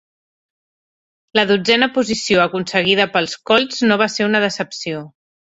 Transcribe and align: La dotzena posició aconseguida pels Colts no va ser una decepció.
La 1.39 1.43
dotzena 1.51 1.89
posició 1.97 2.41
aconseguida 2.47 3.07
pels 3.19 3.37
Colts 3.51 3.85
no 3.93 4.01
va 4.05 4.09
ser 4.17 4.27
una 4.31 4.43
decepció. 4.49 5.07